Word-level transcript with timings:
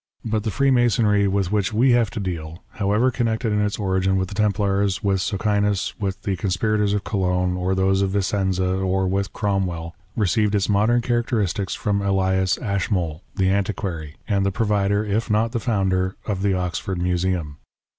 But 0.25 0.41
the 0.43 0.49
Freemasonry 0.49 1.27
with 1.27 1.51
which 1.51 1.73
we 1.73 1.91
have 1.91 2.09
to 2.09 2.19
deal, 2.19 2.63
however 2.71 3.11
connected 3.11 3.53
in 3.53 3.61
its 3.63 3.77
origin 3.77 4.17
with 4.17 4.29
the 4.29 4.33
Templars, 4.33 5.03
with 5.03 5.21
Socinus, 5.21 5.93
with 5.99 6.23
the 6.23 6.35
conspirators 6.37 6.95
of 6.95 7.03
Cologne, 7.03 7.55
or 7.55 7.75
those 7.75 8.01
of 8.01 8.09
Vicenza, 8.09 8.79
or 8.79 9.07
with 9.07 9.31
Cromwell, 9.31 9.93
received 10.15 10.55
its 10.55 10.67
modern 10.67 11.01
characteristics 11.01 11.75
from 11.75 12.01
Ellas 12.01 12.57
Ashmole, 12.57 13.21
the 13.35 13.51
Antiquary, 13.51 14.15
and 14.27 14.43
the 14.43 14.51
provider, 14.51 15.05
if 15.05 15.29
not 15.29 15.51
the 15.51 15.59
founder, 15.59 16.15
of 16.25 16.41
the 16.41 16.55
Oxford 16.55 16.97
Museum. 16.99 17.57